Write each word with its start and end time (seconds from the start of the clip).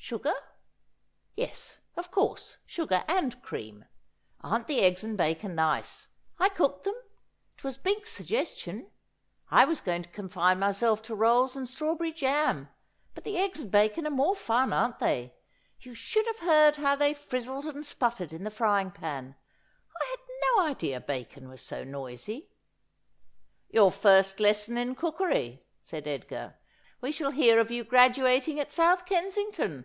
Sugar? 0.00 0.32
Yes, 1.36 1.80
of 1.94 2.10
course, 2.10 2.56
sugar 2.64 3.04
and 3.08 3.42
cream. 3.42 3.84
Aren't 4.40 4.66
the 4.66 4.80
eggs 4.80 5.04
and 5.04 5.18
bacon 5.18 5.54
nice? 5.54 6.08
I 6.38 6.48
cooked 6.48 6.84
them. 6.84 6.94
It 7.58 7.62
was 7.64 7.76
Bink's 7.76 8.16
sugges 8.16 8.56
tion. 8.56 8.90
I 9.50 9.66
was 9.66 9.82
going 9.82 10.02
to 10.04 10.08
confine 10.08 10.60
myself 10.60 11.02
to 11.02 11.14
rolls 11.14 11.54
and 11.56 11.68
strawberry 11.68 12.10
jam; 12.14 12.70
but 13.14 13.24
the 13.24 13.36
eggs 13.36 13.60
and 13.60 13.70
bacon 13.70 14.06
are 14.06 14.10
more 14.10 14.34
fun, 14.34 14.72
aren't 14.72 14.98
they? 14.98 15.34
You 15.78 15.92
should 15.94 16.26
have 16.26 16.38
heard 16.38 16.76
how 16.76 16.96
they 16.96 17.12
frizzled 17.12 17.66
and 17.66 17.84
sputtered 17.84 18.32
in 18.32 18.44
the 18.44 18.50
frying 18.50 18.90
pan. 18.90 19.36
I 20.00 20.06
had 20.08 20.20
no 20.64 20.70
idea 20.70 21.00
bacon 21.02 21.50
was 21.50 21.60
so 21.60 21.84
noisy.'' 21.84 22.48
Your 23.74 23.92
first 23.92 24.40
lesson 24.40 24.78
in 24.78 24.94
cookery,' 24.94 25.60
said 25.80 26.06
Edgar.' 26.06 26.56
We 27.02 27.12
shall 27.12 27.30
hear 27.32 27.60
of 27.60 27.70
you 27.70 27.84
graduating 27.84 28.58
at 28.58 28.72
South 28.72 29.04
Kensington.' 29.04 29.84